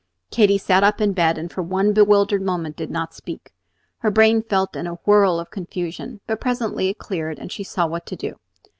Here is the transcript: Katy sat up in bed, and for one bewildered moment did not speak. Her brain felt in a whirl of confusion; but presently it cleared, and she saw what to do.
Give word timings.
Katy 0.31 0.57
sat 0.57 0.83
up 0.83 0.99
in 0.99 1.13
bed, 1.13 1.37
and 1.37 1.51
for 1.51 1.61
one 1.61 1.93
bewildered 1.93 2.41
moment 2.41 2.75
did 2.75 2.89
not 2.89 3.13
speak. 3.13 3.53
Her 3.99 4.09
brain 4.09 4.41
felt 4.41 4.75
in 4.75 4.87
a 4.87 4.95
whirl 5.05 5.39
of 5.39 5.51
confusion; 5.51 6.21
but 6.25 6.41
presently 6.41 6.89
it 6.89 6.97
cleared, 6.97 7.37
and 7.37 7.51
she 7.51 7.63
saw 7.63 7.85
what 7.85 8.07
to 8.07 8.15
do. 8.15 8.39